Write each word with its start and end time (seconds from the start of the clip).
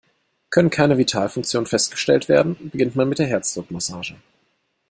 Können 0.49 0.71
keine 0.71 0.97
Vitalfunktionen 0.97 1.67
festgestellt 1.67 2.27
werden, 2.27 2.71
beginnt 2.71 2.95
man 2.95 3.07
mit 3.07 3.19
der 3.19 3.27
Herzdruckmassage. 3.27 4.15